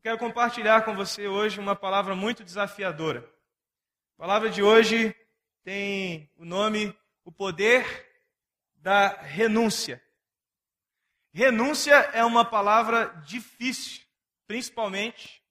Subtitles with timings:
[0.00, 3.20] Eu quero compartilhar com você hoje uma palavra muito desafiadora.
[4.16, 5.14] A palavra de hoje
[5.62, 7.84] tem o nome O Poder
[8.76, 10.02] da Renúncia.
[11.34, 14.02] Renúncia é uma palavra difícil,
[14.46, 15.44] principalmente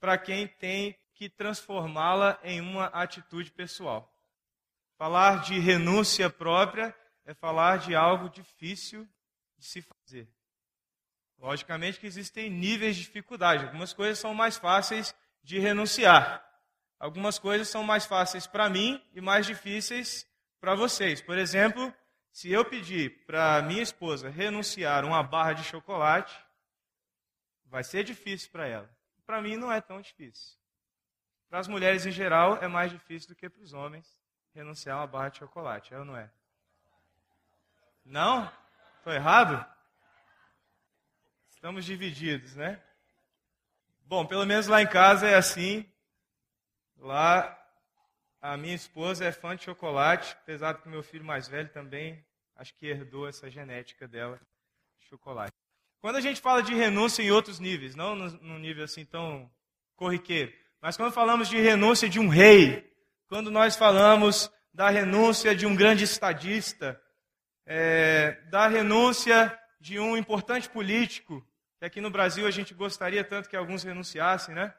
[0.00, 4.10] para quem tem que transformá-la em uma atitude pessoal.
[4.96, 9.06] Falar de renúncia própria é falar de algo difícil
[9.58, 10.26] de se fazer.
[11.38, 13.64] Logicamente que existem níveis de dificuldade.
[13.64, 16.44] Algumas coisas são mais fáceis de renunciar.
[16.98, 20.26] Algumas coisas são mais fáceis para mim e mais difíceis
[20.60, 21.22] para vocês.
[21.22, 21.94] Por exemplo,
[22.32, 26.36] se eu pedir para minha esposa renunciar uma barra de chocolate,
[27.66, 28.90] vai ser difícil para ela.
[29.24, 30.58] Para mim não é tão difícil.
[31.48, 34.18] Para as mulheres em geral é mais difícil do que para os homens
[34.54, 36.30] renunciar uma barra de chocolate, é ou não é?
[38.04, 38.50] Não?
[38.98, 39.64] Estou errado?
[41.58, 42.80] Estamos divididos, né?
[44.06, 45.84] Bom, pelo menos lá em casa é assim.
[46.96, 47.58] Lá
[48.40, 52.72] a minha esposa é fã de chocolate, apesar que meu filho mais velho também acho
[52.76, 54.40] que herdou essa genética dela
[55.00, 55.52] de chocolate.
[56.00, 59.50] Quando a gente fala de renúncia em outros níveis, não num nível assim tão
[59.96, 62.88] corriqueiro, mas quando falamos de renúncia de um rei,
[63.26, 67.02] quando nós falamos da renúncia de um grande estadista,
[67.66, 71.46] é, da renúncia de um importante político,
[71.78, 74.74] que aqui no Brasil a gente gostaria tanto que alguns renunciassem, né?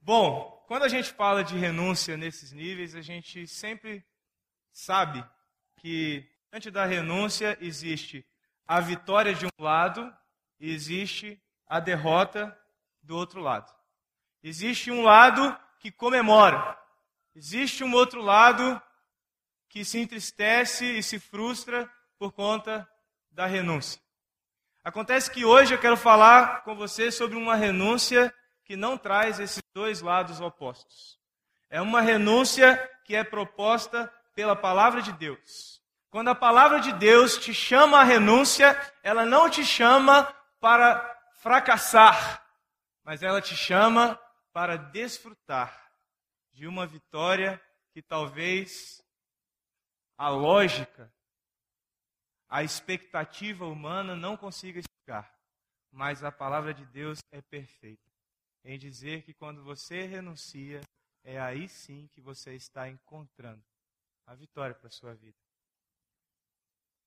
[0.00, 4.04] Bom, quando a gente fala de renúncia nesses níveis, a gente sempre
[4.72, 5.24] sabe
[5.76, 8.24] que antes da renúncia existe
[8.66, 10.14] a vitória de um lado
[10.58, 12.56] e existe a derrota
[13.02, 13.72] do outro lado.
[14.42, 16.78] Existe um lado que comemora,
[17.34, 18.80] existe um outro lado
[19.68, 22.88] que se entristece e se frustra por conta
[23.30, 24.00] da renúncia.
[24.82, 29.62] Acontece que hoje eu quero falar com você sobre uma renúncia que não traz esses
[29.74, 31.18] dois lados opostos.
[31.68, 35.80] É uma renúncia que é proposta pela palavra de Deus.
[36.10, 40.24] Quando a palavra de Deus te chama à renúncia, ela não te chama
[40.58, 42.44] para fracassar,
[43.04, 44.20] mas ela te chama
[44.52, 45.90] para desfrutar
[46.52, 47.60] de uma vitória
[47.92, 49.02] que talvez
[50.18, 51.12] a lógica,
[52.50, 55.32] a expectativa humana não consiga explicar.
[55.92, 58.10] Mas a palavra de Deus é perfeita
[58.64, 60.80] em dizer que quando você renuncia,
[61.24, 63.62] é aí sim que você está encontrando
[64.26, 65.38] a vitória para a sua vida.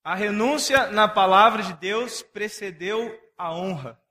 [0.03, 4.01] A renúncia na palavra de Deus precedeu a honra.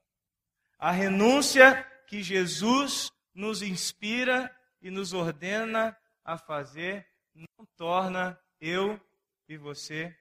[0.78, 9.00] A renúncia que Jesus nos inspira e nos ordena a fazer não torna eu
[9.48, 10.16] e você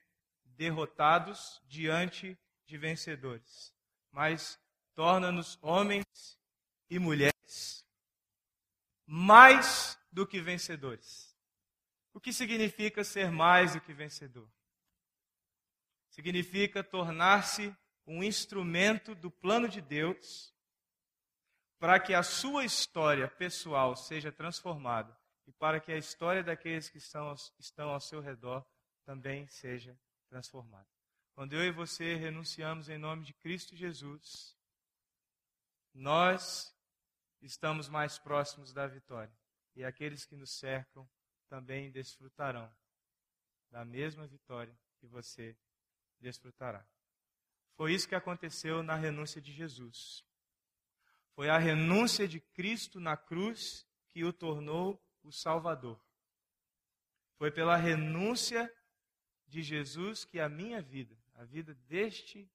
[0.61, 3.73] derrotados diante de vencedores,
[4.11, 4.59] mas
[4.93, 6.05] torna-nos homens
[6.87, 7.83] e mulheres
[9.07, 11.35] mais do que vencedores.
[12.13, 14.47] O que significa ser mais do que vencedor?
[16.11, 20.53] Significa tornar-se um instrumento do plano de Deus
[21.79, 25.17] para que a sua história pessoal seja transformada
[25.47, 28.63] e para que a história daqueles que estão, ao seu redor
[29.03, 30.10] também seja transformada.
[31.33, 34.57] Quando eu e você renunciamos em nome de Cristo Jesus,
[35.93, 36.73] nós
[37.41, 39.33] estamos mais próximos da vitória.
[39.75, 41.09] E aqueles que nos cercam
[41.49, 42.73] também desfrutarão
[43.69, 45.57] da mesma vitória que você
[46.17, 46.87] desfrutará.
[47.75, 50.25] Foi isso que aconteceu na renúncia de Jesus.
[51.33, 56.01] Foi a renúncia de Cristo na cruz que o tornou o Salvador.
[57.37, 58.71] Foi pela renúncia
[59.51, 62.49] de Jesus que a minha vida, a vida deste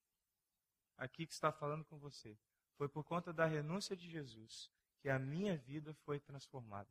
[0.97, 2.35] aqui que está falando com você,
[2.75, 6.89] foi por conta da renúncia de Jesus que a minha vida foi transformada.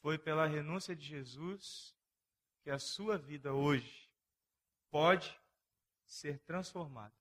[0.00, 1.92] Foi pela renúncia de Jesus
[2.62, 4.08] que a sua vida hoje
[4.90, 5.36] pode
[6.04, 7.14] ser transformada.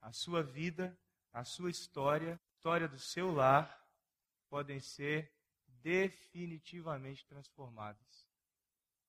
[0.00, 0.98] A sua vida,
[1.30, 3.86] a sua história, a história do seu lar
[4.48, 5.30] podem ser
[5.66, 8.30] definitivamente transformadas.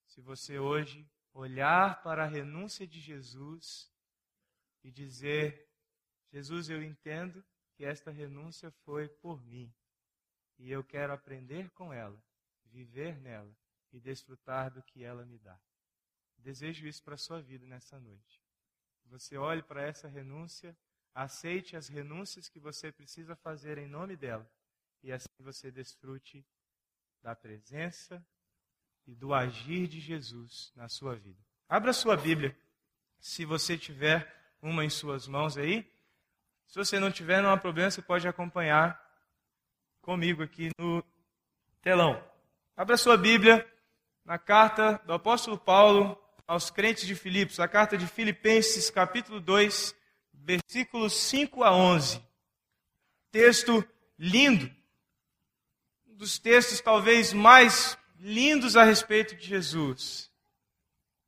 [0.06, 3.91] Se você hoje olhar para a renúncia de Jesus
[4.83, 5.69] e dizer:
[6.31, 7.44] Jesus, eu entendo
[7.74, 9.74] que esta renúncia foi por mim
[10.57, 12.21] e eu quero aprender com ela,
[12.65, 13.53] viver nela
[13.91, 15.59] e desfrutar do que ela me dá.
[16.38, 18.41] Desejo isso para a sua vida nessa noite.
[19.06, 20.77] Você olhe para essa renúncia,
[21.13, 24.50] aceite as renúncias que você precisa fazer em nome dela
[25.01, 26.45] e assim você desfrute
[27.21, 28.25] da presença
[29.07, 31.39] e do agir de Jesus na sua vida.
[31.67, 32.55] Abra sua Bíblia,
[33.19, 35.85] se você tiver uma em suas mãos aí.
[36.67, 39.00] Se você não tiver, não há problema, você pode acompanhar
[40.01, 41.03] comigo aqui no
[41.81, 42.23] telão.
[42.75, 43.67] Abra sua Bíblia
[44.25, 46.17] na carta do apóstolo Paulo
[46.47, 49.95] aos crentes de Filipos, a carta de Filipenses, capítulo 2,
[50.33, 52.21] versículos 5 a 11.
[53.31, 53.85] Texto
[54.17, 54.69] lindo,
[56.07, 60.31] um dos textos talvez mais lindos a respeito de Jesus.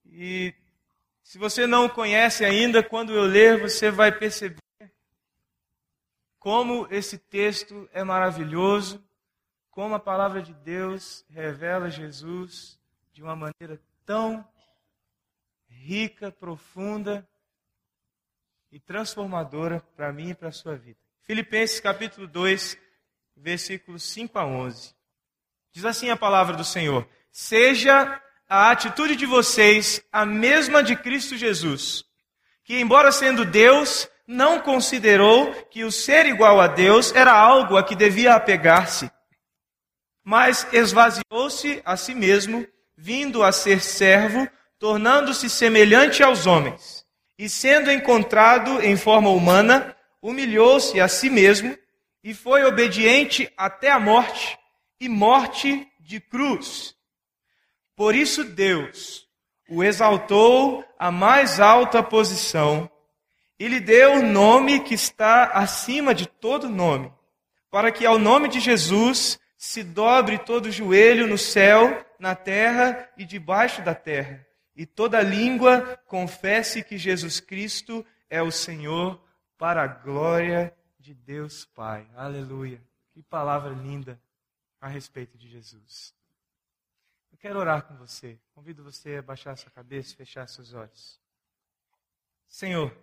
[0.06, 0.56] E
[1.22, 4.62] se você não o conhece ainda, quando eu ler, você vai perceber
[6.40, 9.04] como esse texto é maravilhoso,
[9.70, 12.80] como a palavra de Deus revela Jesus
[13.12, 14.48] de uma maneira tão
[15.68, 17.28] rica, profunda
[18.72, 21.00] e transformadora para mim e para a sua vida.
[21.24, 22.78] Filipenses capítulo 2,
[23.36, 24.95] versículos 5 a 11.
[25.76, 31.36] Diz assim a palavra do Senhor: Seja a atitude de vocês a mesma de Cristo
[31.36, 32.06] Jesus,
[32.64, 37.84] que, embora sendo Deus, não considerou que o ser igual a Deus era algo a
[37.84, 39.12] que devia apegar-se,
[40.24, 44.48] mas esvaziou-se a si mesmo, vindo a ser servo,
[44.80, 47.06] tornando-se semelhante aos homens,
[47.38, 51.78] e sendo encontrado em forma humana, humilhou-se a si mesmo
[52.24, 54.58] e foi obediente até a morte
[55.00, 56.96] e morte de cruz.
[57.96, 59.26] Por isso Deus
[59.70, 62.90] o exaltou à mais alta posição
[63.60, 67.12] e lhe deu o nome que está acima de todo nome,
[67.72, 73.26] para que ao nome de Jesus se dobre todo joelho no céu, na terra e
[73.26, 74.46] debaixo da terra,
[74.76, 79.20] e toda língua confesse que Jesus Cristo é o Senhor
[79.58, 82.06] para a glória de Deus Pai.
[82.16, 82.82] Aleluia.
[83.14, 84.20] Que palavra linda
[84.86, 86.14] a respeito de Jesus.
[87.32, 88.40] Eu quero orar com você.
[88.54, 91.20] Convido você a baixar sua cabeça e fechar seus olhos.
[92.48, 92.96] Senhor,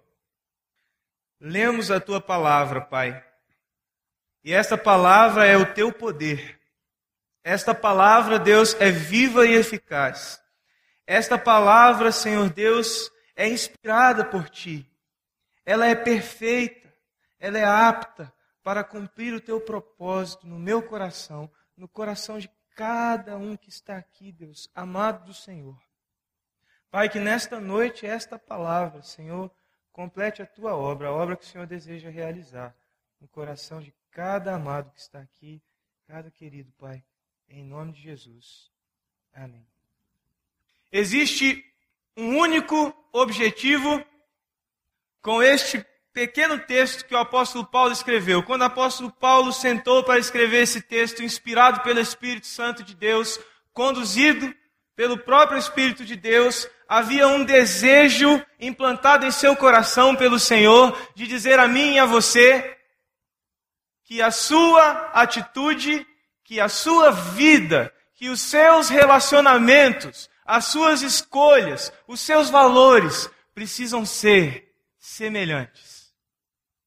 [1.38, 3.24] lemos a tua palavra, Pai.
[4.44, 6.60] E esta palavra é o teu poder.
[7.44, 10.42] Esta palavra, Deus, é viva e eficaz.
[11.06, 14.88] Esta palavra, Senhor Deus, é inspirada por ti
[15.64, 16.92] ela é perfeita,
[17.38, 18.32] ela é apta
[18.62, 23.96] para cumprir o teu propósito no meu coração, no coração de cada um que está
[23.96, 25.80] aqui, Deus, amado do Senhor.
[26.90, 29.50] Pai, que nesta noite esta palavra, Senhor,
[29.92, 32.74] complete a tua obra, a obra que o Senhor deseja realizar
[33.20, 35.62] no coração de cada amado que está aqui,
[36.06, 37.02] cada querido Pai,
[37.48, 38.70] em nome de Jesus.
[39.32, 39.66] Amém.
[40.90, 41.64] Existe
[42.16, 44.04] um único objetivo
[45.22, 48.42] com este pequeno texto que o apóstolo Paulo escreveu.
[48.42, 53.40] Quando o apóstolo Paulo sentou para escrever esse texto, inspirado pelo Espírito Santo de Deus,
[53.72, 54.54] conduzido
[54.94, 61.26] pelo próprio Espírito de Deus, havia um desejo implantado em seu coração pelo Senhor de
[61.26, 62.78] dizer a mim e a você
[64.04, 66.06] que a sua atitude,
[66.44, 74.04] que a sua vida, que os seus relacionamentos, as suas escolhas, os seus valores precisam
[74.04, 75.91] ser semelhantes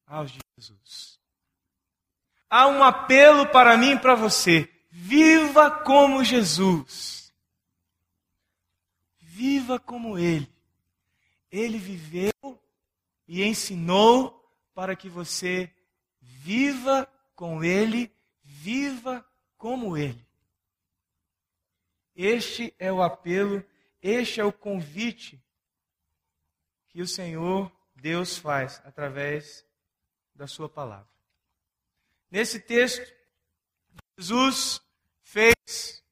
[0.06, 1.18] aos de Jesus.
[2.48, 4.70] Há um apelo para mim e para você.
[4.90, 7.32] Viva como Jesus.
[9.18, 10.48] Viva como Ele.
[11.50, 12.32] Ele viveu
[13.26, 14.32] e ensinou
[14.74, 15.70] para que você
[16.20, 18.12] viva com Ele,
[18.42, 19.26] viva
[19.58, 20.24] como Ele.
[22.14, 23.64] Este é o apelo,
[24.00, 25.42] este é o convite
[26.88, 29.65] que o Senhor Deus faz através
[30.36, 31.08] da Sua palavra.
[32.30, 33.10] Nesse texto,
[34.18, 34.80] Jesus
[35.22, 36.02] fez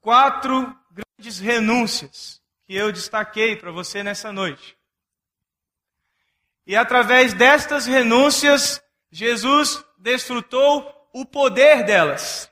[0.00, 4.76] quatro grandes renúncias que eu destaquei para você nessa noite.
[6.66, 12.50] E através destas renúncias, Jesus desfrutou o poder delas.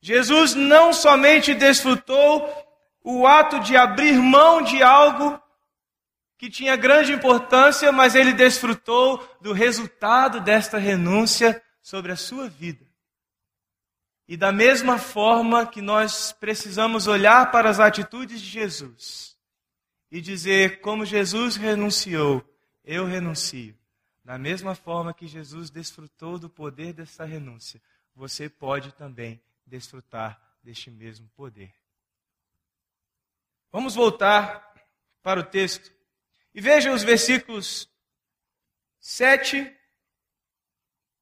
[0.00, 2.52] Jesus não somente desfrutou
[3.02, 5.40] o ato de abrir mão de algo
[6.36, 12.84] que tinha grande importância, mas ele desfrutou do resultado desta renúncia sobre a sua vida.
[14.26, 19.36] E da mesma forma que nós precisamos olhar para as atitudes de Jesus
[20.10, 22.42] e dizer, como Jesus renunciou,
[22.84, 23.76] eu renuncio.
[24.24, 27.80] Da mesma forma que Jesus desfrutou do poder dessa renúncia,
[28.14, 31.74] você pode também desfrutar deste mesmo poder.
[33.70, 34.72] Vamos voltar
[35.22, 35.93] para o texto
[36.54, 37.90] e veja os versículos
[39.00, 39.74] 7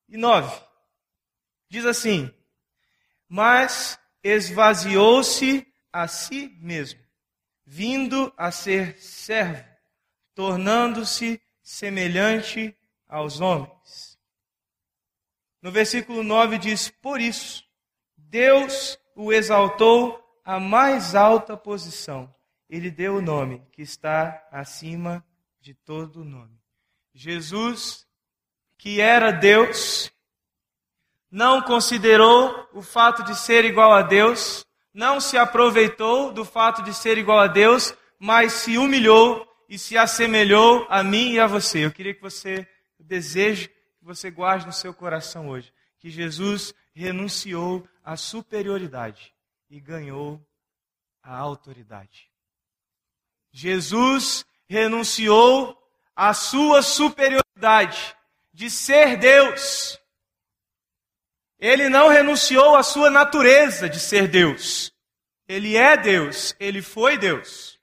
[0.08, 0.62] e 9.
[1.68, 2.32] Diz assim:
[3.28, 7.00] Mas esvaziou-se a si mesmo,
[7.64, 9.64] vindo a ser servo,
[10.34, 12.76] tornando-se semelhante
[13.08, 14.18] aos homens.
[15.62, 17.64] No versículo 9 diz: Por isso,
[18.16, 22.34] Deus o exaltou à mais alta posição.
[22.72, 25.22] Ele deu o nome que está acima
[25.60, 26.58] de todo nome.
[27.12, 28.06] Jesus,
[28.78, 30.10] que era Deus,
[31.30, 34.64] não considerou o fato de ser igual a Deus,
[34.94, 39.98] não se aproveitou do fato de ser igual a Deus, mas se humilhou e se
[39.98, 41.84] assemelhou a mim e a você.
[41.84, 42.66] Eu queria que você
[42.98, 49.34] deseje que você guarde no seu coração hoje que Jesus renunciou à superioridade
[49.68, 50.42] e ganhou
[51.22, 52.31] a autoridade.
[53.52, 55.78] Jesus renunciou
[56.16, 58.16] à sua superioridade
[58.52, 60.00] de ser Deus.
[61.59, 64.92] Ele não renunciou à sua natureza de ser Deus.
[65.47, 67.78] Ele é Deus, ele foi Deus.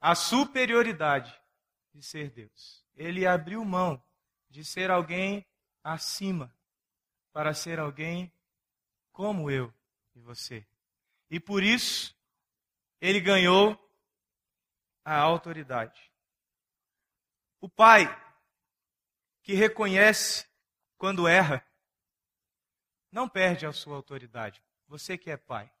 [0.00, 1.32] A superioridade
[1.92, 2.82] de ser Deus.
[2.96, 4.02] Ele abriu mão
[4.48, 5.46] de ser alguém
[5.84, 6.52] acima
[7.32, 8.32] para ser alguém
[9.12, 9.72] como eu
[10.14, 10.66] e você.
[11.30, 12.16] E por isso,
[13.00, 13.78] ele ganhou
[15.04, 16.10] a autoridade.
[17.60, 18.06] O pai
[19.42, 20.46] que reconhece
[21.00, 21.64] quando erra,
[23.10, 24.62] não perde a sua autoridade.
[24.86, 25.72] Você que é pai.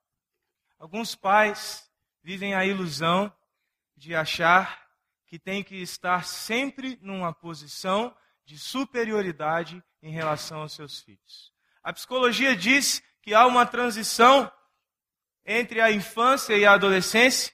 [0.78, 1.88] Alguns pais
[2.22, 3.32] vivem a ilusão
[3.94, 4.88] de achar
[5.26, 11.52] que tem que estar sempre numa posição de superioridade em relação aos seus filhos.
[11.82, 14.50] A psicologia diz que há uma transição
[15.44, 17.52] entre a infância e a adolescência,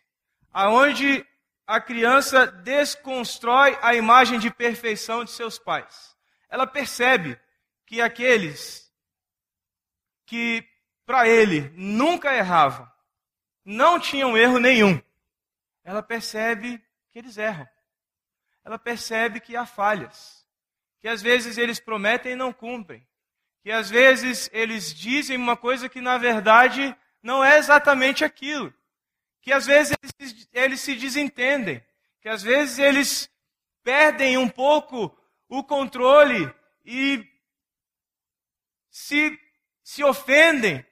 [0.53, 1.27] aonde
[1.67, 6.17] a criança desconstrói a imagem de perfeição de seus pais.
[6.49, 7.39] Ela percebe
[7.85, 8.93] que aqueles
[10.25, 10.65] que
[11.05, 12.91] para ele nunca erravam,
[13.65, 15.01] não tinham erro nenhum.
[15.85, 17.69] Ela percebe que eles erram.
[18.65, 20.47] Ela percebe que há falhas
[21.07, 23.07] que às vezes eles prometem e não cumprem,
[23.63, 28.75] que às vezes eles dizem uma coisa que na verdade não é exatamente aquilo,
[29.47, 31.81] que às vezes eles, eles se desentendem,
[32.21, 33.31] que às vezes eles
[33.85, 35.17] perdem um pouco
[35.49, 36.53] o controle
[36.85, 37.25] e
[38.91, 39.39] se,
[39.85, 40.85] se ofendem.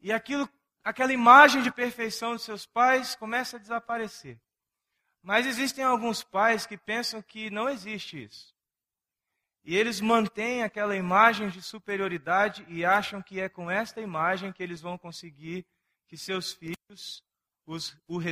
[0.00, 0.50] E aquilo,
[0.82, 4.36] aquela imagem de perfeição de seus pais começa a desaparecer.
[5.22, 8.52] Mas existem alguns pais que pensam que não existe isso.
[9.62, 14.64] E eles mantêm aquela imagem de superioridade e acham que é com esta imagem que
[14.64, 15.64] eles vão conseguir
[16.10, 17.24] que seus filhos
[17.64, 18.24] os, os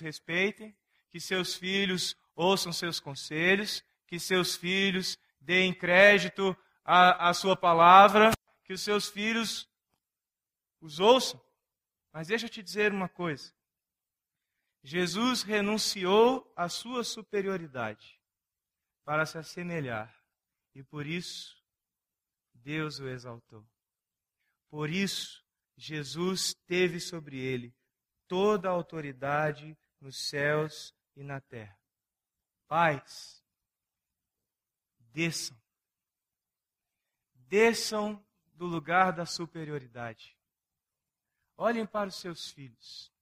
[0.00, 0.76] respeitem,
[1.08, 6.54] que seus filhos ouçam seus conselhos, que seus filhos deem crédito
[6.84, 8.32] à, à sua palavra,
[8.64, 9.66] que os seus filhos
[10.78, 11.42] os ouçam.
[12.12, 13.50] Mas deixa eu te dizer uma coisa.
[14.82, 18.20] Jesus renunciou à sua superioridade
[19.06, 20.14] para se assemelhar
[20.74, 21.56] e por isso,
[22.52, 23.66] Deus o exaltou.
[24.68, 25.45] Por isso,
[25.76, 27.74] Jesus teve sobre ele
[28.26, 31.78] toda a autoridade nos céus e na terra.
[32.66, 33.44] Pais,
[34.98, 35.56] desçam.
[37.34, 40.36] Desçam do lugar da superioridade.
[41.56, 43.12] Olhem para os seus filhos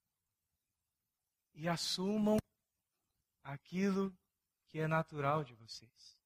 [1.55, 2.39] e assumam
[3.43, 4.17] aquilo
[4.69, 6.19] que é natural de vocês.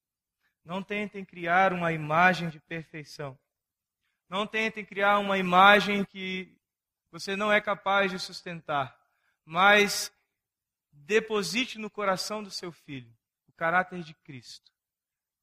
[0.63, 3.37] Não tentem criar uma imagem de perfeição.
[4.29, 6.55] Não tentem criar uma imagem que
[7.11, 8.95] você não é capaz de sustentar.
[9.43, 10.11] Mas
[10.91, 13.11] deposite no coração do seu filho
[13.47, 14.71] o caráter de Cristo,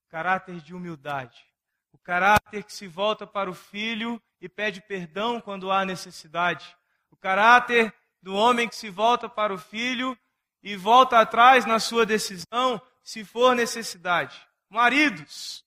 [0.07, 1.45] o caráter de humildade,
[1.93, 6.77] o caráter que se volta para o filho e pede perdão quando há necessidade,
[7.11, 10.17] o caráter do homem que se volta para o filho
[10.63, 14.41] e volta atrás na sua decisão se for necessidade.
[14.69, 15.66] Maridos,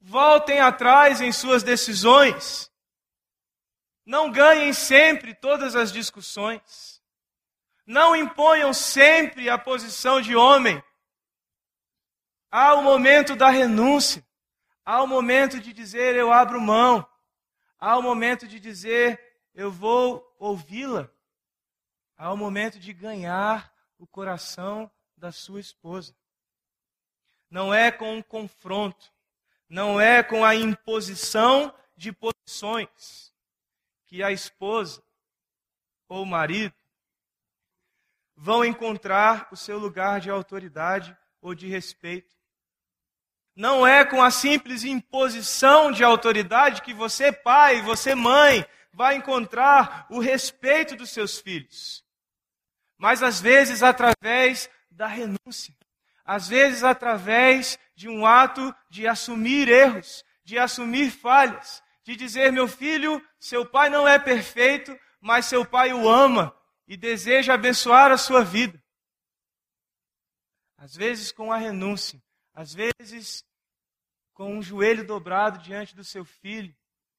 [0.00, 2.70] voltem atrás em suas decisões.
[4.04, 7.02] Não ganhem sempre todas as discussões.
[7.86, 10.82] Não imponham sempre a posição de homem.
[12.50, 14.26] Há o momento da renúncia.
[14.84, 17.06] Há o momento de dizer eu abro mão.
[17.78, 19.20] Há o momento de dizer
[19.54, 21.10] eu vou ouvi-la.
[22.16, 26.14] Há o momento de ganhar o coração da sua esposa
[27.50, 29.09] não é com um confronto,
[29.70, 33.32] não é com a imposição de posições
[34.04, 35.00] que a esposa
[36.08, 36.74] ou o marido
[38.34, 42.34] vão encontrar o seu lugar de autoridade ou de respeito.
[43.54, 50.06] Não é com a simples imposição de autoridade que você, pai, você, mãe, vai encontrar
[50.10, 52.04] o respeito dos seus filhos.
[52.98, 55.78] Mas às vezes através da renúncia
[56.30, 62.66] às vezes através de um ato de assumir erros, de assumir falhas, de dizer: meu
[62.66, 66.56] filho, seu pai não é perfeito, mas seu pai o ama
[66.88, 68.82] e deseja abençoar a sua vida.
[70.78, 72.18] Às vezes com a renúncia,
[72.54, 73.44] às vezes
[74.32, 76.74] com um joelho dobrado diante do seu filho,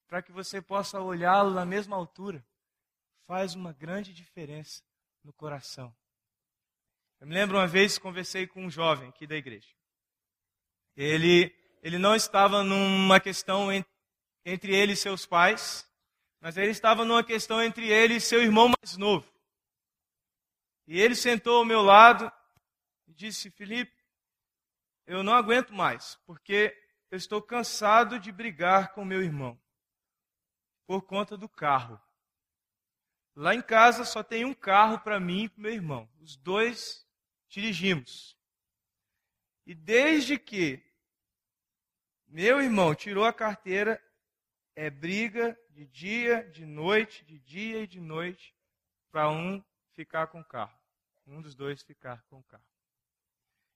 [0.08, 2.44] para que você possa olhá-lo na mesma altura,
[3.24, 4.82] faz uma grande diferença
[5.22, 5.94] no coração.
[7.20, 9.68] Eu me lembro uma vez conversei com um jovem aqui da igreja.
[10.96, 13.68] Ele, ele não estava numa questão
[14.44, 15.88] entre ele e seus pais,
[16.40, 19.30] mas ele estava numa questão entre ele e seu irmão mais novo.
[20.86, 22.30] E ele sentou ao meu lado
[23.06, 23.96] e disse: Felipe,
[25.06, 26.76] eu não aguento mais, porque
[27.10, 29.60] eu estou cansado de brigar com meu irmão
[30.86, 32.00] por conta do carro.
[33.34, 36.10] Lá em casa só tem um carro para mim e para meu irmão.
[36.20, 37.06] Os dois
[37.48, 38.36] dirigimos.
[39.66, 40.82] E desde que
[42.26, 44.02] meu irmão tirou a carteira,
[44.74, 48.54] é briga de dia, de noite, de dia e de noite,
[49.10, 50.76] para um ficar com o carro.
[51.26, 52.64] Um dos dois ficar com o carro.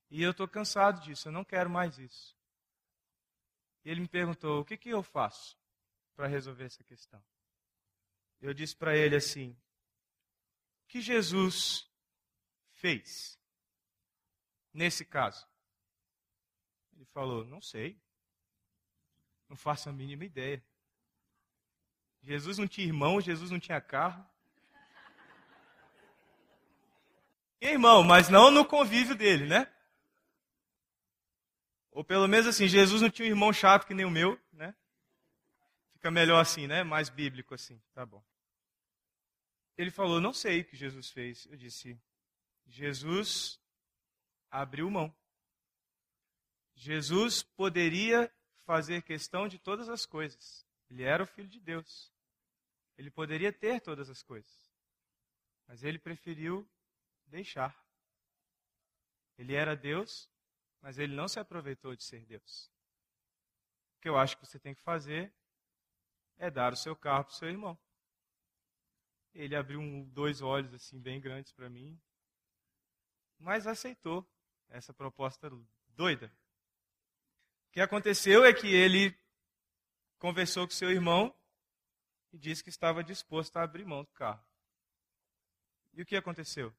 [0.09, 2.35] E eu estou cansado disso, eu não quero mais isso.
[3.85, 5.57] E ele me perguntou: o que, que eu faço
[6.15, 7.23] para resolver essa questão?
[8.41, 9.51] Eu disse para ele assim:
[10.83, 11.89] o que Jesus
[12.71, 13.39] fez
[14.73, 15.47] nesse caso?
[16.97, 17.97] Ele falou: não sei.
[19.47, 20.61] Não faço a mínima ideia.
[22.21, 24.27] Jesus não tinha irmão, Jesus não tinha carro.
[27.59, 29.71] Tinha irmão, mas não no convívio dele, né?
[31.91, 34.75] Ou pelo menos assim, Jesus não tinha um irmão chato que nem o meu, né?
[35.93, 36.83] Fica melhor assim, né?
[36.83, 38.23] Mais bíblico assim, tá bom.
[39.77, 41.45] Ele falou, não sei o que Jesus fez.
[41.45, 41.99] Eu disse,
[42.67, 43.59] Jesus
[44.51, 45.15] abriu mão.
[46.79, 50.63] Jesus poderia fazer questão de todas as coisas.
[50.91, 52.13] Ele era o filho de Deus.
[52.95, 54.71] Ele poderia ter todas as coisas.
[55.67, 56.69] Mas ele preferiu
[57.25, 57.75] deixar.
[59.39, 60.29] Ele era Deus,
[60.79, 62.71] mas ele não se aproveitou de ser Deus.
[63.97, 65.33] O que eu acho que você tem que fazer
[66.37, 67.77] é dar o seu carro para o seu irmão.
[69.33, 71.99] Ele abriu um, dois olhos assim bem grandes para mim,
[73.39, 74.27] mas aceitou
[74.69, 75.49] essa proposta
[75.89, 76.31] doida.
[77.67, 79.17] O que aconteceu é que ele
[80.17, 81.33] conversou com seu irmão
[82.33, 84.43] e disse que estava disposto a abrir mão do carro.
[85.93, 86.73] E o que aconteceu?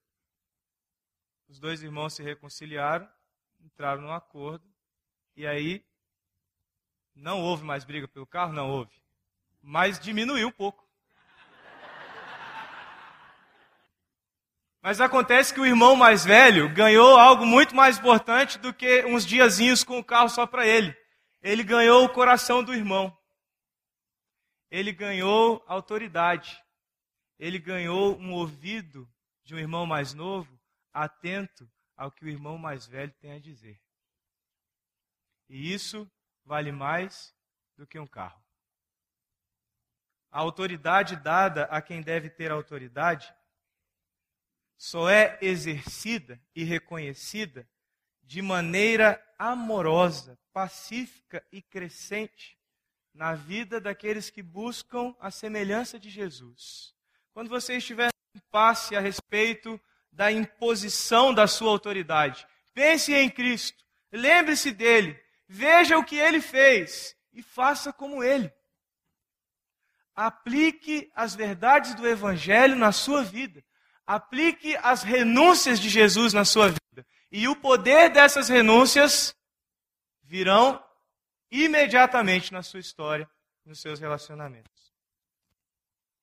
[1.48, 3.10] Os dois irmãos se reconciliaram,
[3.60, 4.64] entraram num acordo,
[5.34, 5.84] e aí
[7.14, 8.52] não houve mais briga pelo carro?
[8.52, 9.02] Não houve.
[9.60, 10.87] Mas diminuiu um pouco.
[14.82, 19.26] Mas acontece que o irmão mais velho ganhou algo muito mais importante do que uns
[19.26, 20.96] diazinhos com o carro só para ele.
[21.42, 23.16] Ele ganhou o coração do irmão
[24.70, 26.62] ele ganhou autoridade.
[27.38, 29.08] Ele ganhou um ouvido
[29.44, 30.60] de um irmão mais novo,
[30.92, 33.80] atento ao que o irmão mais velho tem a dizer.
[35.48, 36.10] E isso
[36.44, 37.34] vale mais
[37.76, 38.42] do que um carro.
[40.30, 43.34] A autoridade dada a quem deve ter autoridade
[44.78, 47.68] só é exercida e reconhecida
[48.22, 52.56] de maneira amorosa, pacífica e crescente
[53.12, 56.94] na vida daqueles que buscam a semelhança de Jesus.
[57.32, 59.80] Quando você estiver em passe a respeito
[60.12, 67.16] da imposição da sua autoridade, pense em Cristo, lembre-se dele, veja o que ele fez
[67.32, 68.52] e faça como ele.
[70.14, 73.64] Aplique as verdades do Evangelho na sua vida.
[74.08, 77.06] Aplique as renúncias de Jesus na sua vida.
[77.30, 79.36] E o poder dessas renúncias
[80.22, 80.82] virão
[81.50, 83.28] imediatamente na sua história,
[83.66, 84.94] nos seus relacionamentos.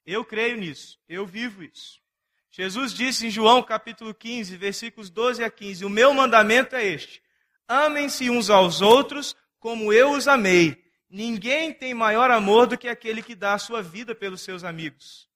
[0.03, 2.01] Eu creio nisso, eu vivo isso.
[2.49, 7.21] Jesus disse em João capítulo 15, versículos 12 a 15: O meu mandamento é este:
[7.67, 10.83] amem-se uns aos outros como eu os amei.
[11.07, 15.29] Ninguém tem maior amor do que aquele que dá a sua vida pelos seus amigos.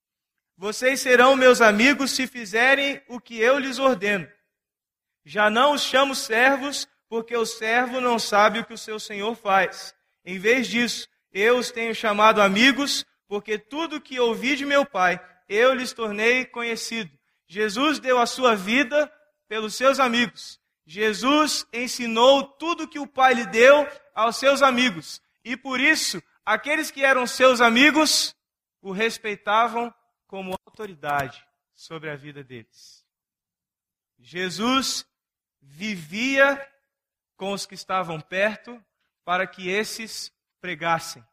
[0.60, 4.28] Vocês serão meus amigos se fizerem o que eu lhes ordeno.
[5.24, 9.36] Já não os chamo servos, porque o servo não sabe o que o seu senhor
[9.36, 9.96] faz.
[10.26, 15.18] Em vez disso, eu os tenho chamado amigos, porque tudo que ouvi de meu Pai,
[15.48, 17.10] eu lhes tornei conhecido.
[17.48, 19.10] Jesus deu a sua vida
[19.48, 20.60] pelos seus amigos.
[20.86, 25.22] Jesus ensinou tudo que o Pai lhe deu aos seus amigos.
[25.42, 28.36] E por isso, aqueles que eram seus amigos
[28.82, 29.94] o respeitavam
[30.30, 33.04] como autoridade sobre a vida deles.
[34.20, 35.06] Jesus
[35.60, 36.72] vivia
[37.36, 38.82] com os que estavam perto,
[39.26, 41.26] para que esses pregassem.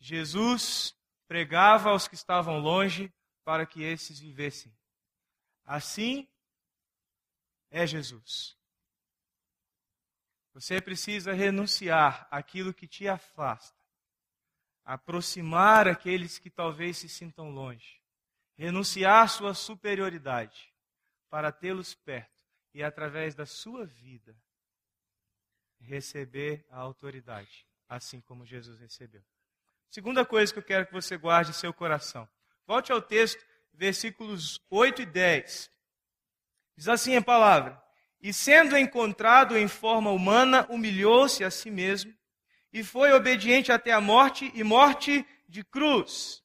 [0.00, 0.96] Jesus
[1.28, 3.12] pregava aos que estavam longe,
[3.44, 4.76] para que esses vivessem.
[5.64, 6.28] Assim
[7.70, 8.58] é Jesus.
[10.52, 13.78] Você precisa renunciar àquilo que te afasta,
[14.84, 17.99] aproximar aqueles que talvez se sintam longe,
[18.60, 20.70] renunciar sua superioridade
[21.30, 22.44] para tê-los perto
[22.74, 24.36] e, através da sua vida,
[25.80, 29.24] receber a autoridade, assim como Jesus recebeu.
[29.88, 32.28] Segunda coisa que eu quero que você guarde em seu coração.
[32.66, 33.42] Volte ao texto,
[33.72, 35.70] versículos 8 e 10.
[36.76, 37.82] Diz assim a palavra:
[38.20, 42.14] E sendo encontrado em forma humana, humilhou-se a si mesmo
[42.70, 46.44] e foi obediente até a morte e morte de cruz.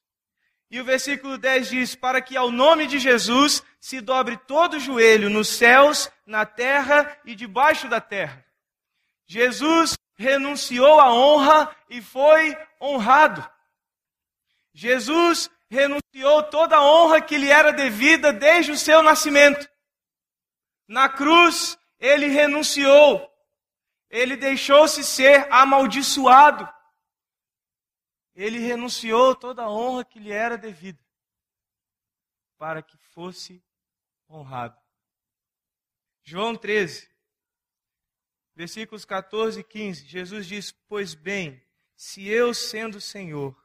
[0.69, 4.79] E o versículo 10 diz: Para que ao nome de Jesus se dobre todo o
[4.79, 8.43] joelho nos céus, na terra e debaixo da terra.
[9.27, 13.47] Jesus renunciou à honra e foi honrado.
[14.73, 19.69] Jesus renunciou toda a honra que lhe era devida desde o seu nascimento.
[20.87, 23.31] Na cruz, ele renunciou.
[24.09, 26.69] Ele deixou-se ser amaldiçoado.
[28.35, 30.99] Ele renunciou toda a honra que lhe era devida
[32.57, 33.63] para que fosse
[34.29, 34.77] honrado.
[36.23, 37.09] João 13,
[38.53, 40.05] versículos 14 e 15.
[40.05, 41.63] Jesus diz: Pois bem,
[41.95, 43.55] se eu, sendo Senhor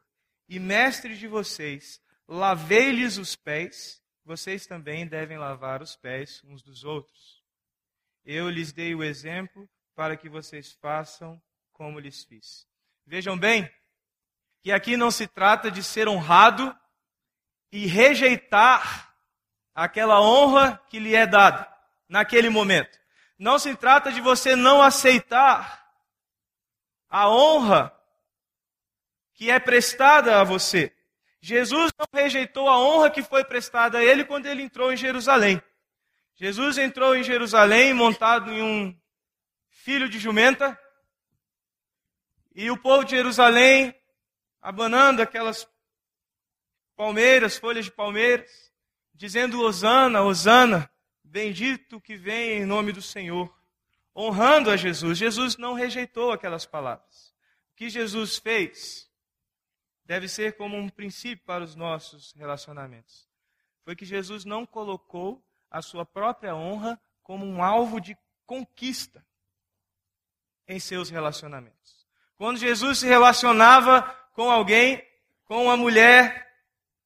[0.48, 6.84] e mestre de vocês, lavei-lhes os pés, vocês também devem lavar os pés uns dos
[6.84, 7.42] outros.
[8.24, 12.68] Eu lhes dei o exemplo para que vocês façam como lhes fiz.
[13.06, 13.68] Vejam bem
[14.62, 16.76] que aqui não se trata de ser honrado
[17.72, 19.14] e rejeitar
[19.74, 21.66] aquela honra que lhe é dada
[22.08, 22.98] naquele momento.
[23.38, 25.88] Não se trata de você não aceitar
[27.08, 27.94] a honra
[29.34, 30.94] que é prestada a você.
[31.40, 35.62] Jesus não rejeitou a honra que foi prestada a ele quando ele entrou em Jerusalém.
[36.34, 39.00] Jesus entrou em Jerusalém montado em um
[39.68, 40.78] filho de jumenta,
[42.54, 43.94] e o povo de Jerusalém
[44.60, 45.68] abanando aquelas
[46.96, 48.72] palmeiras, folhas de palmeiras,
[49.14, 50.90] dizendo: Hosana, Hosana,
[51.22, 53.54] bendito que vem em nome do Senhor,
[54.16, 55.18] honrando a Jesus.
[55.18, 57.34] Jesus não rejeitou aquelas palavras.
[57.72, 59.10] O que Jesus fez?
[60.10, 63.28] deve ser como um princípio para os nossos relacionamentos.
[63.84, 69.24] Foi que Jesus não colocou a sua própria honra como um alvo de conquista
[70.66, 72.04] em seus relacionamentos.
[72.36, 75.04] Quando Jesus se relacionava com alguém,
[75.44, 76.48] com uma mulher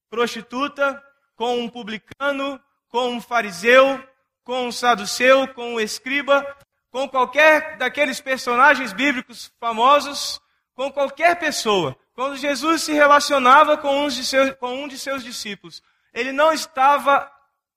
[0.08, 1.02] prostituta,
[1.36, 4.02] com um publicano, com um fariseu,
[4.44, 6.46] com um saduceu, com um escriba,
[6.90, 10.40] com qualquer daqueles personagens bíblicos famosos,
[10.74, 15.82] com qualquer pessoa, quando Jesus se relacionava com de seus, com um de seus discípulos,
[16.12, 17.30] ele não estava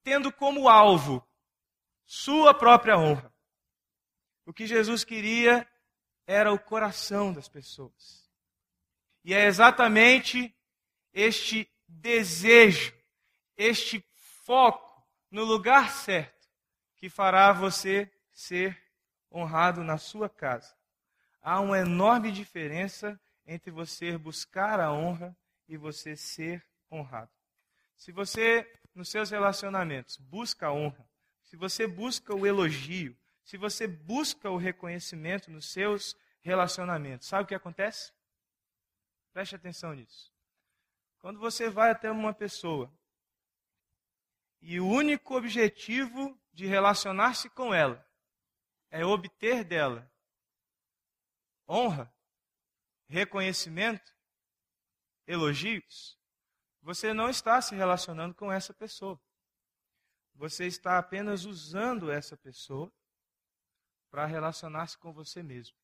[0.04, 1.26] tendo como alvo
[2.06, 3.34] sua própria honra.
[4.46, 5.68] O que Jesus queria
[6.26, 8.27] era o coração das pessoas.
[9.28, 10.56] E é exatamente
[11.14, 12.94] este desejo,
[13.58, 14.02] este
[14.46, 16.48] foco no lugar certo
[16.96, 18.82] que fará você ser
[19.30, 20.74] honrado na sua casa.
[21.42, 25.36] Há uma enorme diferença entre você buscar a honra
[25.68, 27.30] e você ser honrado.
[27.98, 31.06] Se você, nos seus relacionamentos, busca a honra,
[31.44, 33.14] se você busca o elogio,
[33.44, 38.16] se você busca o reconhecimento nos seus relacionamentos, sabe o que acontece?
[39.38, 40.34] Preste atenção nisso.
[41.20, 42.92] Quando você vai até uma pessoa
[44.60, 48.04] e o único objetivo de relacionar-se com ela
[48.90, 50.12] é obter dela
[51.70, 52.12] honra,
[53.06, 54.12] reconhecimento,
[55.28, 56.20] elogios,
[56.82, 59.22] você não está se relacionando com essa pessoa.
[60.34, 62.92] Você está apenas usando essa pessoa
[64.10, 65.78] para relacionar-se com você mesmo.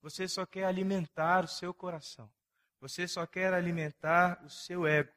[0.00, 2.30] Você só quer alimentar o seu coração.
[2.80, 5.12] Você só quer alimentar o seu ego.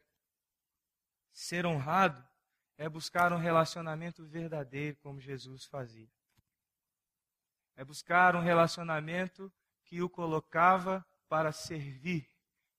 [1.32, 2.24] Ser honrado
[2.78, 6.10] é buscar um relacionamento verdadeiro, como Jesus fazia.
[7.76, 9.52] É buscar um relacionamento
[9.86, 12.28] que o colocava para servir,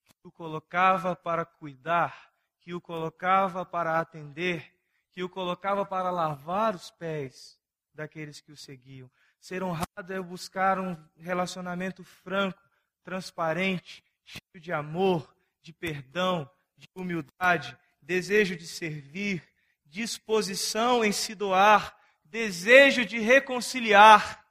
[0.05, 4.75] que o colocava para cuidar, que o colocava para atender,
[5.11, 7.61] que o colocava para lavar os pés
[7.95, 9.11] daqueles que o seguiam.
[9.42, 12.62] Ser honrado é buscar um relacionamento franco,
[13.02, 19.42] transparente, cheio de amor, de perdão, de humildade, desejo de servir,
[19.85, 24.46] disposição em se doar, desejo de reconciliar.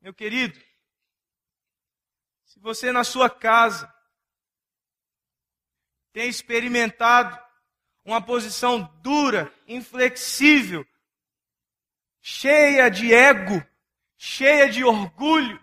[0.00, 0.56] Meu querido,
[2.44, 3.92] se você na sua casa
[6.12, 7.36] tem experimentado
[8.04, 10.86] uma posição dura, inflexível,
[12.20, 13.66] cheia de ego,
[14.24, 15.60] cheia de orgulho,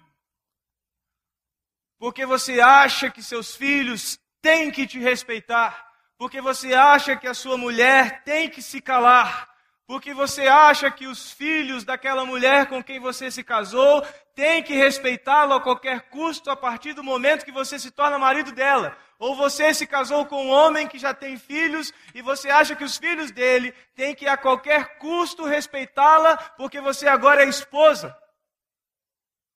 [1.98, 7.34] porque você acha que seus filhos têm que te respeitar, porque você acha que a
[7.34, 9.50] sua mulher tem que se calar,
[9.88, 14.74] porque você acha que os filhos daquela mulher com quem você se casou têm que
[14.74, 18.96] respeitá-lo a qualquer custo a partir do momento que você se torna marido dela.
[19.18, 22.84] Ou você se casou com um homem que já tem filhos e você acha que
[22.84, 28.14] os filhos dele têm que a qualquer custo respeitá-la porque você agora é esposa.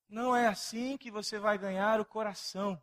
[0.08, 2.82] Não é assim que você vai ganhar o coração.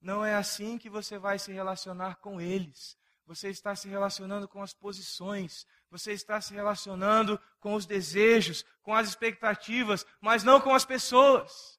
[0.00, 2.98] Não é assim que você vai se relacionar com eles.
[3.26, 8.92] Você está se relacionando com as posições, você está se relacionando com os desejos, com
[8.92, 11.78] as expectativas, mas não com as pessoas.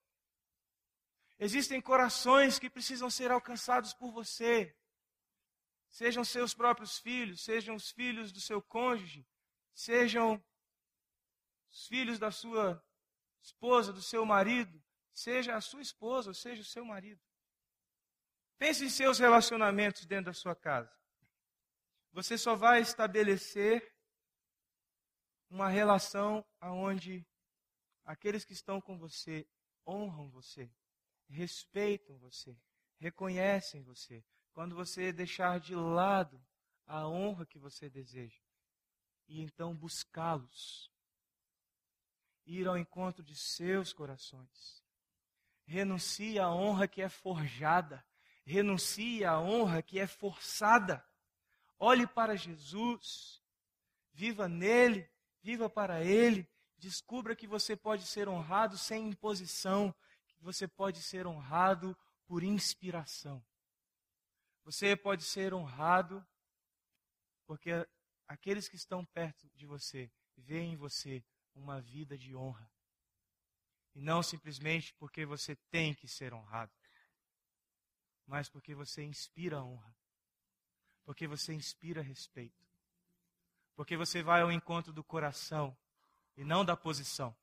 [1.38, 4.74] Existem corações que precisam ser alcançados por você.
[5.90, 9.28] Sejam seus próprios filhos, sejam os filhos do seu cônjuge,
[9.74, 10.42] sejam
[11.70, 12.82] os filhos da sua
[13.42, 14.82] esposa, do seu marido,
[15.14, 17.22] seja a sua esposa ou seja o seu marido.
[18.58, 20.96] Pense em seus relacionamentos dentro da sua casa.
[22.12, 23.92] Você só vai estabelecer
[25.50, 27.26] uma relação onde
[28.04, 29.48] aqueles que estão com você
[29.88, 30.72] honram você,
[31.28, 32.58] respeitam você,
[32.98, 34.24] reconhecem você.
[34.54, 36.44] Quando você deixar de lado
[36.86, 38.42] a honra que você deseja
[39.28, 40.91] e então buscá-los,
[42.46, 44.84] ir ao encontro de seus corações.
[45.66, 48.06] Renuncie à honra que é forjada,
[48.44, 51.06] renuncie à honra que é forçada.
[51.80, 53.42] Olhe para Jesus,
[54.12, 55.10] viva nele,
[55.42, 59.94] viva para ele, descubra que você pode ser honrado sem imposição,
[60.42, 63.44] você pode ser honrado por inspiração.
[64.64, 66.26] Você pode ser honrado
[67.46, 67.72] porque
[68.28, 71.24] aqueles que estão perto de você veem em você
[71.56, 72.70] uma vida de honra.
[73.94, 76.72] E não simplesmente porque você tem que ser honrado,
[78.26, 79.96] mas porque você inspira honra.
[81.04, 82.66] Porque você inspira respeito.
[83.76, 85.76] Porque você vai ao encontro do coração
[86.38, 87.36] e não da posição.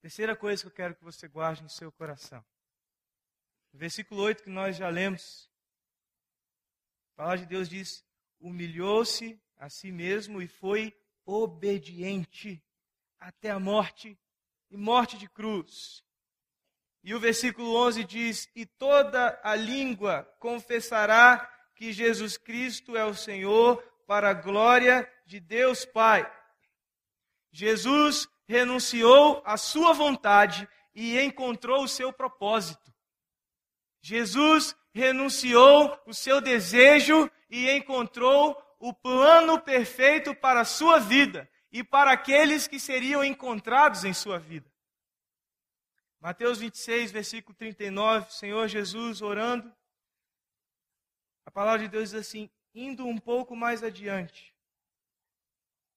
[0.00, 2.44] Terceira coisa que eu quero que você guarde no seu coração.
[3.72, 5.50] No versículo 8 que nós já lemos,
[7.12, 8.04] a palavra de Deus diz:
[8.38, 12.62] humilhou-se a si mesmo e foi obediente
[13.20, 14.18] até a morte
[14.70, 16.02] e morte de cruz.
[17.02, 23.14] E o versículo 11 diz: E toda a língua confessará que Jesus Cristo é o
[23.14, 26.30] Senhor, para a glória de Deus Pai.
[27.50, 32.94] Jesus renunciou à sua vontade e encontrou o seu propósito.
[34.00, 41.82] Jesus renunciou o seu desejo e encontrou o plano perfeito para a sua vida e
[41.84, 44.70] para aqueles que seriam encontrados em sua vida.
[46.20, 49.72] Mateus 26, versículo 39, Senhor Jesus orando.
[51.44, 54.54] A palavra de Deus diz assim: indo um pouco mais adiante,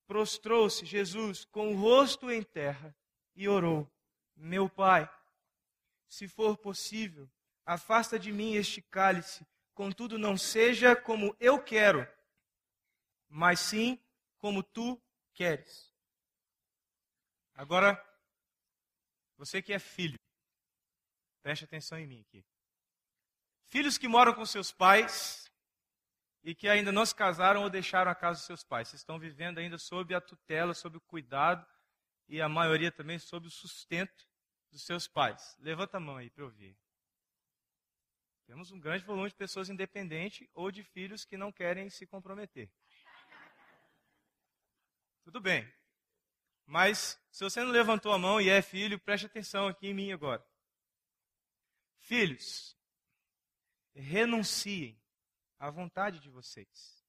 [0.08, 2.96] prostrou-se Jesus com o rosto em terra
[3.36, 3.90] e orou:
[4.36, 5.10] Meu Pai,
[6.08, 7.30] se for possível,
[7.66, 12.08] afasta de mim este cálice, contudo não seja como eu quero,
[13.28, 14.00] mas sim
[14.38, 15.00] como tu
[15.34, 15.94] queres.
[17.54, 18.02] Agora,
[19.38, 20.20] você que é filho,
[21.42, 22.46] preste atenção em mim aqui.
[23.68, 25.50] Filhos que moram com seus pais,
[26.44, 28.88] e que ainda não se casaram ou deixaram a casa dos seus pais.
[28.88, 31.66] Vocês estão vivendo ainda sob a tutela, sob o cuidado
[32.28, 34.28] e a maioria também sob o sustento
[34.72, 35.56] dos seus pais.
[35.60, 36.78] Levanta a mão aí para eu ver.
[38.46, 42.72] Temos um grande volume de pessoas independentes ou de filhos que não querem se comprometer.
[45.30, 45.72] Tudo bem.
[46.66, 50.12] Mas se você não levantou a mão e é filho, preste atenção aqui em mim
[50.12, 50.44] agora.
[52.00, 52.76] Filhos,
[53.94, 55.00] renunciem
[55.60, 57.06] à vontade de vocês,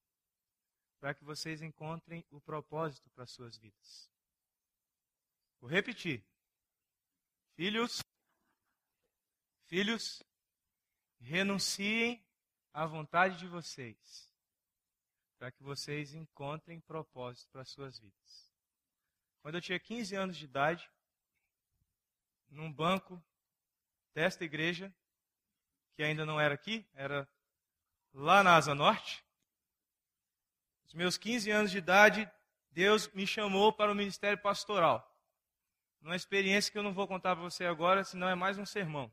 [0.99, 4.13] para que vocês encontrem o propósito para suas vidas.
[5.59, 6.23] Vou repetir.
[7.55, 8.03] Filhos,
[9.65, 10.23] filhos,
[11.19, 12.23] renunciem
[12.71, 14.30] à vontade de vocês,
[15.41, 18.53] para que vocês encontrem propósito para suas vidas.
[19.41, 20.87] Quando eu tinha 15 anos de idade,
[22.51, 23.19] num banco
[24.13, 24.95] desta igreja,
[25.95, 27.27] que ainda não era aqui, era
[28.13, 29.25] lá na Asa Norte.
[30.85, 32.31] Os meus 15 anos de idade,
[32.71, 35.09] Deus me chamou para o ministério pastoral.
[36.03, 39.11] numa experiência que eu não vou contar para você agora, senão é mais um sermão.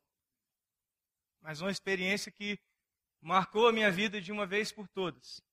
[1.39, 2.59] Mas uma experiência que
[3.21, 5.46] marcou a minha vida de uma vez por todas.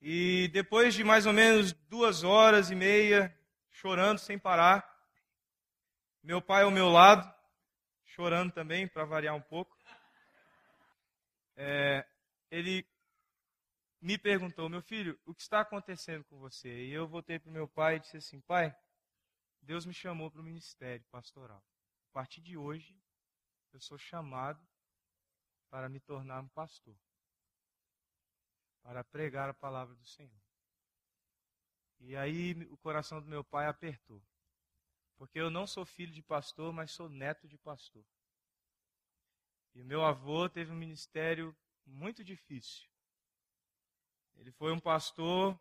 [0.00, 3.36] E depois de mais ou menos duas horas e meia
[3.70, 4.88] chorando sem parar,
[6.22, 7.32] meu pai ao meu lado,
[8.04, 9.76] chorando também, para variar um pouco,
[11.56, 12.06] é,
[12.50, 12.86] ele
[14.00, 16.68] me perguntou, meu filho, o que está acontecendo com você?
[16.68, 18.76] E eu voltei para o meu pai e disse assim, pai,
[19.60, 21.64] Deus me chamou para o ministério pastoral.
[22.10, 22.96] A partir de hoje,
[23.72, 24.64] eu sou chamado
[25.68, 26.96] para me tornar um pastor,
[28.88, 30.40] para pregar a palavra do Senhor.
[32.00, 34.22] E aí o coração do meu pai apertou,
[35.18, 38.02] porque eu não sou filho de pastor, mas sou neto de pastor.
[39.74, 42.88] E meu avô teve um ministério muito difícil.
[44.36, 45.60] Ele foi um pastor,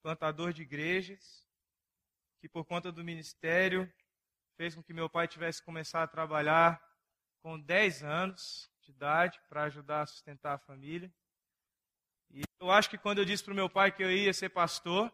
[0.00, 1.44] plantador de igrejas,
[2.38, 3.92] que por conta do ministério
[4.56, 6.80] fez com que meu pai tivesse começado a trabalhar
[7.40, 11.12] com 10 anos de idade para ajudar a sustentar a família.
[12.30, 14.50] E eu acho que quando eu disse para o meu pai que eu ia ser
[14.50, 15.12] pastor,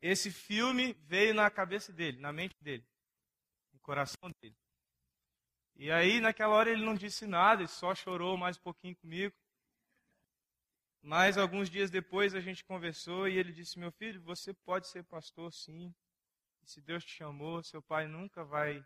[0.00, 2.86] esse filme veio na cabeça dele, na mente dele,
[3.72, 4.56] no coração dele.
[5.74, 9.34] E aí, naquela hora, ele não disse nada, ele só chorou mais um pouquinho comigo.
[11.00, 15.04] Mas alguns dias depois a gente conversou e ele disse: Meu filho, você pode ser
[15.04, 15.94] pastor sim.
[16.64, 18.84] Se Deus te chamou, seu pai nunca vai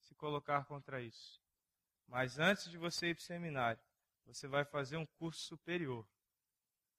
[0.00, 1.40] se colocar contra isso.
[2.08, 3.82] Mas antes de você ir para o seminário,
[4.24, 6.06] você vai fazer um curso superior,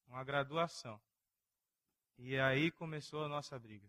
[0.08, 1.02] uma graduação.
[2.18, 3.88] E aí começou a nossa briga.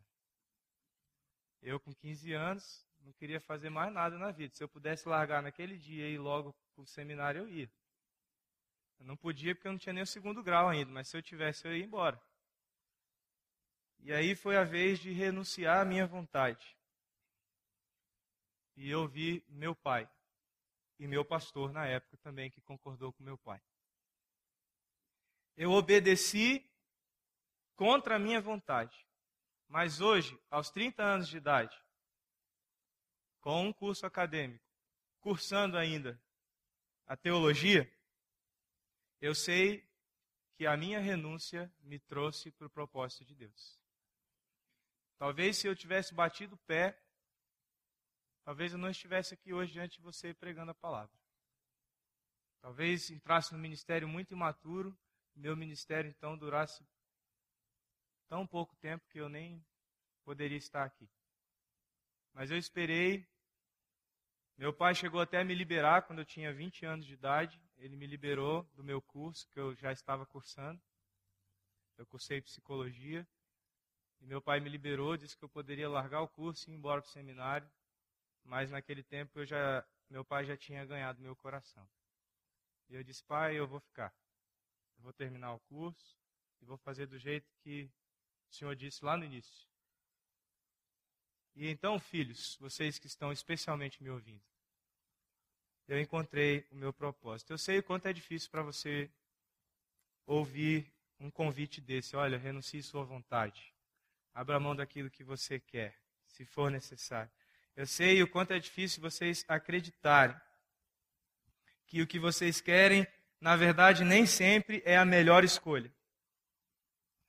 [1.61, 4.55] Eu, com 15 anos, não queria fazer mais nada na vida.
[4.55, 7.71] Se eu pudesse largar naquele dia e ir logo para o seminário, eu ia.
[8.99, 11.23] Eu não podia porque eu não tinha nem o segundo grau ainda, mas se eu
[11.23, 12.21] tivesse, eu ia embora.
[14.01, 16.77] E aí foi a vez de renunciar à minha vontade.
[18.77, 20.09] E eu vi meu pai
[20.99, 23.61] e meu pastor na época também que concordou com meu pai.
[25.57, 26.69] Eu obedeci
[27.75, 29.07] contra a minha vontade.
[29.69, 31.77] Mas hoje, aos 30 anos de idade,
[33.41, 34.65] com um curso acadêmico,
[35.21, 36.21] cursando ainda
[37.07, 37.91] a teologia,
[39.21, 39.89] eu sei
[40.55, 43.79] que a minha renúncia me trouxe para o propósito de Deus.
[45.19, 46.99] Talvez se eu tivesse batido o pé,
[48.45, 51.15] talvez eu não estivesse aqui hoje diante de você pregando a palavra.
[52.61, 54.97] Talvez entrasse no ministério muito imaturo,
[55.35, 56.87] meu ministério então durasse
[58.29, 59.65] tão pouco tempo que eu nem
[60.25, 61.09] poderia estar aqui.
[62.33, 63.27] Mas eu esperei
[64.57, 67.61] meu pai chegou até a me liberar quando eu tinha 20 anos de idade.
[67.77, 70.81] Ele me liberou do meu curso, que eu já estava cursando.
[71.99, 73.27] Eu cursei psicologia.
[74.21, 77.03] E meu pai me liberou, disse que eu poderia largar o curso e ir embora
[77.03, 77.69] para o seminário.
[78.45, 81.89] Mas naquele tempo eu já, meu pai já tinha ganhado meu coração.
[82.89, 84.15] E eu disse, pai, eu vou ficar.
[84.97, 86.19] Eu vou terminar o curso
[86.61, 87.91] e vou fazer do jeito que
[88.51, 89.67] o Senhor disse lá no início.
[91.57, 94.45] E então, filhos, vocês que estão especialmente me ouvindo,
[95.87, 97.53] eu encontrei o meu propósito.
[97.53, 99.11] Eu sei o quanto é difícil para você
[100.27, 102.17] ouvir um convite desse.
[102.17, 103.75] Olha, renuncie sua vontade.
[104.33, 107.31] Abra mão daquilo que você quer, se for necessário.
[107.77, 110.37] Eu sei o quanto é difícil vocês acreditarem
[111.87, 113.07] que o que vocês querem,
[113.41, 115.93] na verdade, nem sempre é a melhor escolha.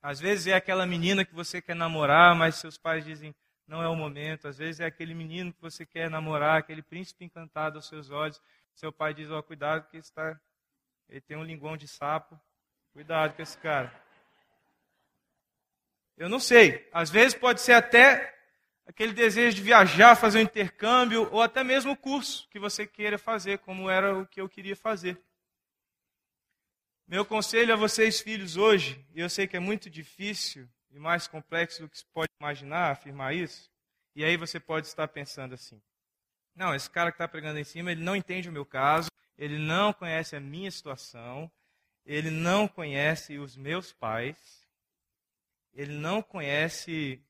[0.00, 3.34] Às vezes é aquela menina que você quer namorar, mas seus pais dizem:
[3.66, 4.46] não é o momento.
[4.46, 8.40] Às vezes é aquele menino que você quer namorar, aquele príncipe encantado aos seus olhos.
[8.74, 10.40] Seu pai diz: ó, oh, cuidado que está,
[11.08, 12.40] ele tem um linguão de sapo.
[12.92, 13.92] Cuidado com esse cara.
[16.16, 16.88] Eu não sei.
[16.92, 18.35] Às vezes pode ser até
[18.86, 23.18] aquele desejo de viajar, fazer um intercâmbio, ou até mesmo o curso que você queira
[23.18, 25.20] fazer, como era o que eu queria fazer.
[27.06, 31.26] Meu conselho a vocês, filhos, hoje, e eu sei que é muito difícil, e mais
[31.26, 33.70] complexo do que se pode imaginar afirmar isso.
[34.14, 35.80] E aí você pode estar pensando assim:
[36.54, 39.58] não, esse cara que está pregando em cima, ele não entende o meu caso, ele
[39.58, 41.50] não conhece a minha situação,
[42.04, 44.66] ele não conhece os meus pais,
[45.74, 47.22] ele não conhece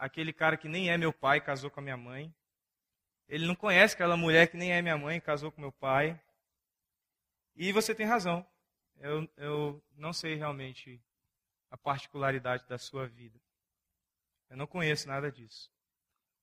[0.00, 2.34] aquele cara que nem é meu pai casou com a minha mãe,
[3.28, 6.18] ele não conhece aquela mulher que nem é minha mãe casou com meu pai.
[7.54, 8.44] E você tem razão.
[8.96, 11.00] Eu, eu não sei realmente
[11.70, 13.38] a particularidade da sua vida.
[14.48, 15.70] Eu não conheço nada disso.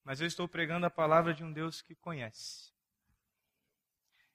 [0.04, 2.72] Mas eu estou pregando a palavra de um Deus que conhece.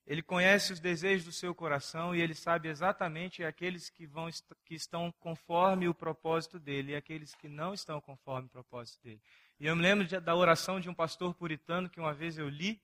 [0.07, 4.29] Ele conhece os desejos do seu coração e ele sabe exatamente aqueles que, vão,
[4.65, 9.23] que estão conforme o propósito dele e aqueles que não estão conforme o propósito dele.
[9.61, 12.49] E eu me lembro de, da oração de um pastor puritano que uma vez eu
[12.49, 12.83] li,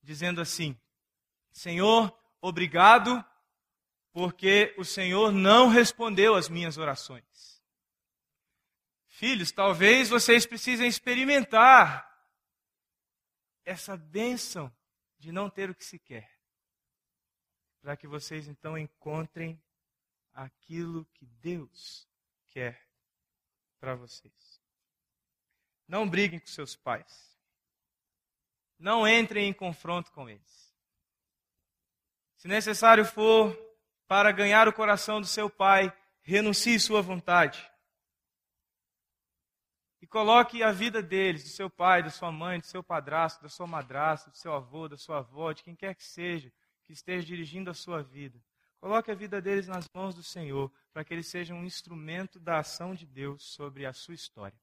[0.00, 0.78] dizendo assim:
[1.50, 3.24] Senhor, obrigado,
[4.12, 7.60] porque o Senhor não respondeu às minhas orações.
[9.08, 12.06] Filhos, talvez vocês precisem experimentar
[13.64, 14.72] essa bênção
[15.18, 16.35] de não ter o que se quer,
[17.86, 19.62] para que vocês então encontrem
[20.34, 22.04] aquilo que Deus
[22.48, 22.84] quer
[23.78, 24.60] para vocês.
[25.86, 27.38] Não briguem com seus pais.
[28.76, 30.74] Não entrem em confronto com eles.
[32.38, 33.56] Se necessário for,
[34.08, 37.70] para ganhar o coração do seu pai, renuncie sua vontade.
[40.02, 43.48] E coloque a vida deles, do seu pai, da sua mãe, do seu padrasto, da
[43.48, 46.52] sua madrasta, do seu avô, da sua avó, de quem quer que seja,
[46.86, 48.40] que esteja dirigindo a sua vida.
[48.80, 52.60] Coloque a vida deles nas mãos do Senhor, para que eles sejam um instrumento da
[52.60, 54.58] ação de Deus sobre a sua história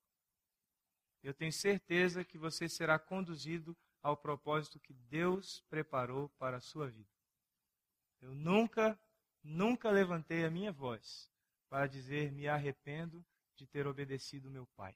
[1.23, 6.89] eu tenho certeza que você será conduzido ao propósito que Deus preparou para a sua
[6.89, 7.09] vida.
[8.19, 8.99] Eu nunca,
[9.41, 11.31] nunca levantei a minha voz
[11.69, 14.95] para dizer me arrependo de ter obedecido meu pai.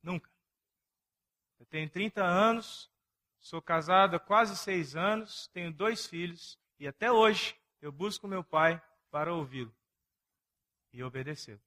[0.00, 0.30] Nunca.
[1.58, 2.88] Eu tenho 30 anos,
[3.46, 8.42] sou casado há quase seis anos, tenho dois filhos e até hoje eu busco meu
[8.42, 9.72] pai para ouvi-lo
[10.92, 11.60] e obedecê-lo.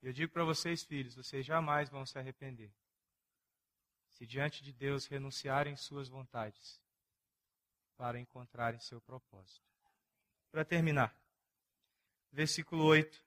[0.00, 2.72] Eu digo para vocês, filhos, vocês jamais vão se arrepender.
[4.10, 6.80] Se diante de Deus renunciarem suas vontades
[7.96, 9.66] para encontrarem seu propósito.
[10.52, 11.12] Para terminar,
[12.30, 13.20] versículo 8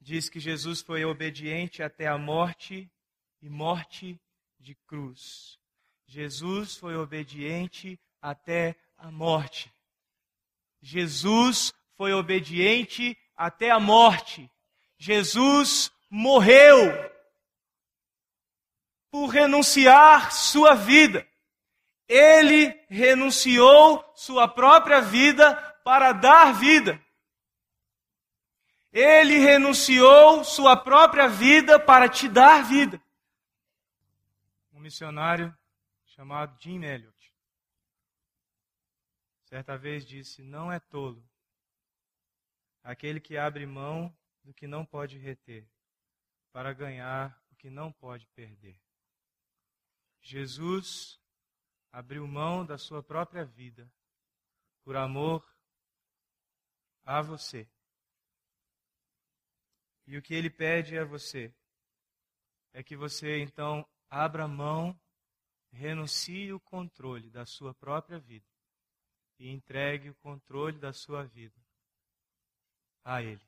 [0.00, 2.88] diz que Jesus foi obediente até a morte
[3.42, 4.20] e morte
[4.60, 5.58] de cruz.
[6.06, 9.72] Jesus foi obediente até a morte.
[10.80, 14.50] Jesus foi obediente até a morte.
[14.96, 16.92] Jesus morreu
[19.10, 21.26] por renunciar sua vida.
[22.08, 25.54] Ele renunciou sua própria vida
[25.84, 27.00] para dar vida.
[28.92, 33.00] Ele renunciou sua própria vida para te dar vida.
[34.72, 35.54] Um missionário
[36.16, 37.34] chamado Jim Elliot,
[39.44, 41.22] certa vez disse: Não é tolo
[42.82, 45.68] aquele que abre mão do que não pode reter,
[46.52, 48.80] para ganhar o que não pode perder.
[50.22, 51.20] Jesus
[51.92, 53.92] abriu mão da sua própria vida
[54.84, 55.44] por amor
[57.04, 57.68] a você.
[60.06, 61.52] E o que ele pede a você
[62.72, 64.98] é que você então abra mão,
[65.76, 68.46] renuncie o controle da sua própria vida
[69.38, 71.60] e entregue o controle da sua vida
[73.04, 73.46] a Ele.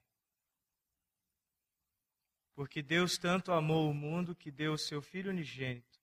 [2.54, 5.98] Porque Deus tanto amou o mundo que deu o seu Filho unigênito,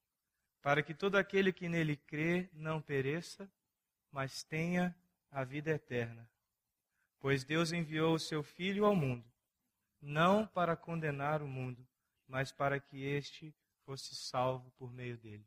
[0.61, 3.49] para que todo aquele que nele crê não pereça,
[4.11, 4.95] mas tenha
[5.29, 6.27] a vida eterna.
[7.19, 9.29] Pois Deus enviou o seu Filho ao mundo,
[10.01, 11.87] não para condenar o mundo,
[12.27, 13.53] mas para que este
[13.85, 15.45] fosse salvo por meio dele.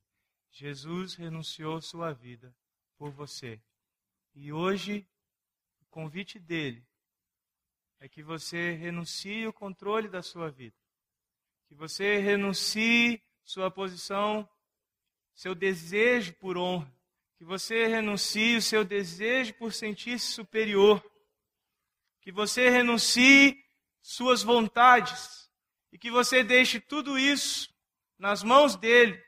[0.50, 2.54] Jesus renunciou sua vida
[2.96, 3.60] por você.
[4.34, 5.06] E hoje,
[5.80, 6.86] o convite dele
[8.00, 10.76] é que você renuncie o controle da sua vida.
[11.66, 14.48] Que você renuncie sua posição,
[15.34, 16.92] seu desejo por honra,
[17.36, 21.02] que você renuncie o seu desejo por sentir-se superior,
[22.20, 23.56] que você renuncie
[24.02, 25.48] suas vontades.
[25.90, 27.74] E que você deixe tudo isso
[28.18, 29.27] nas mãos dele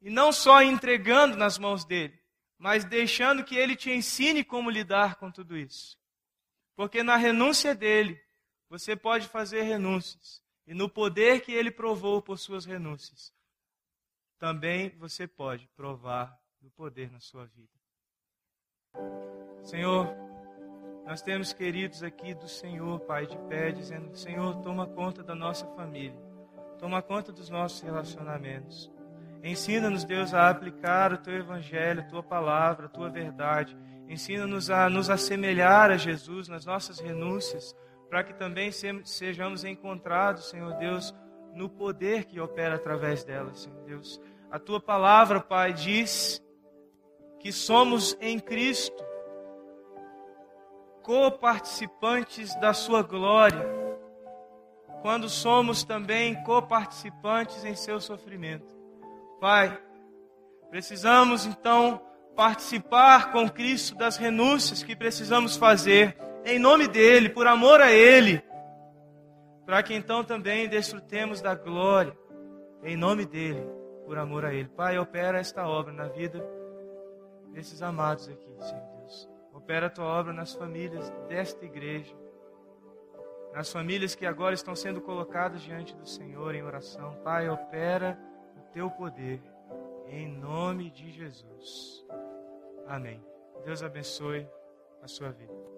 [0.00, 2.18] e não só entregando nas mãos dele,
[2.58, 5.98] mas deixando que ele te ensine como lidar com tudo isso.
[6.76, 8.20] Porque na renúncia dele,
[8.68, 13.32] você pode fazer renúncias e no poder que ele provou por suas renúncias,
[14.38, 17.72] também você pode provar do poder na sua vida.
[19.64, 20.06] Senhor,
[21.04, 25.66] nós temos queridos aqui do Senhor, Pai, de pé, dizendo: Senhor, toma conta da nossa
[25.74, 26.20] família,
[26.78, 28.90] toma conta dos nossos relacionamentos.
[29.42, 33.76] Ensina-nos, Deus, a aplicar o teu evangelho, a tua palavra, a tua verdade.
[34.08, 37.74] Ensina-nos a nos assemelhar a Jesus nas nossas renúncias
[38.08, 38.70] para que também
[39.04, 41.14] sejamos encontrados, Senhor Deus,
[41.54, 44.20] no poder que opera através dela, Senhor Deus.
[44.50, 46.42] A tua palavra, Pai, diz
[47.38, 49.04] que somos em Cristo
[51.02, 53.66] coparticipantes da sua glória,
[55.00, 58.77] quando somos também coparticipantes em seu sofrimento.
[59.40, 59.80] Pai,
[60.68, 62.00] precisamos então
[62.34, 68.42] participar com Cristo das renúncias que precisamos fazer em nome dele, por amor a ele,
[69.64, 72.16] para que então também desfrutemos da glória
[72.82, 73.64] em nome dele,
[74.06, 74.68] por amor a ele.
[74.68, 76.44] Pai, opera esta obra na vida
[77.52, 79.28] desses amados aqui, Senhor Deus.
[79.52, 82.14] Opera a tua obra nas famílias desta igreja,
[83.52, 87.18] nas famílias que agora estão sendo colocadas diante do Senhor em oração.
[87.22, 88.18] Pai, opera
[88.72, 89.40] teu poder,
[90.06, 92.04] em nome de Jesus.
[92.86, 93.22] Amém.
[93.64, 94.48] Deus abençoe
[95.02, 95.77] a sua vida.